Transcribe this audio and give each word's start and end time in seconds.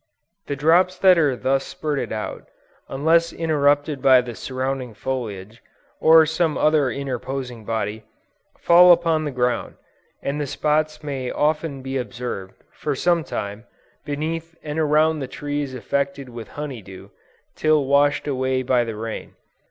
The 0.47 0.55
drops 0.55 0.97
that 0.97 1.19
are 1.19 1.35
thus 1.35 1.63
spurted 1.63 2.11
out, 2.11 2.47
unless 2.89 3.31
interrupted 3.31 4.01
by 4.01 4.21
the 4.21 4.33
surrounding 4.33 4.95
foliage, 4.95 5.61
or 5.99 6.25
some 6.25 6.57
other 6.57 6.89
interposing 6.89 7.65
body, 7.65 8.05
fall 8.59 8.91
upon 8.91 9.25
the 9.25 9.29
ground; 9.31 9.75
and 10.23 10.41
the 10.41 10.47
spots 10.47 11.03
may 11.03 11.29
often 11.29 11.83
be 11.83 11.97
observed, 11.97 12.63
for 12.73 12.95
some 12.95 13.23
time, 13.23 13.65
beneath 14.03 14.55
and 14.63 14.79
around 14.79 15.19
the 15.19 15.27
trees 15.27 15.75
affected 15.75 16.29
with 16.29 16.47
honey 16.57 16.81
dew, 16.81 17.11
till 17.55 17.85
washed 17.85 18.27
away 18.27 18.63
by 18.63 18.83
the 18.83 18.95
rain. 18.95 19.35